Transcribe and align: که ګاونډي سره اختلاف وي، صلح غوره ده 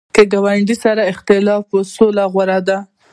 که 0.15 0.23
ګاونډي 0.31 0.75
سره 0.83 1.01
اختلاف 1.11 1.63
وي، 1.73 1.83
صلح 1.95 2.25
غوره 2.33 2.59
ده 2.67 2.77